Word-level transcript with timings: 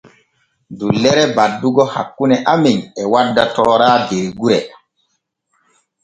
Dullere 0.77 1.23
baddugo 1.35 1.83
hakkune 1.95 2.35
amen 2.53 2.79
e 3.01 3.03
wadda 3.11 3.43
toora 3.55 3.91
der 4.07 4.25
gure. 4.39 4.59